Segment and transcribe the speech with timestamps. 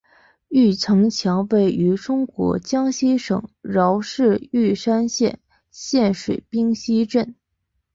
[0.47, 5.39] 玉山城墙位于中国江西省上饶市玉山县
[5.69, 7.35] 县城冰溪镇。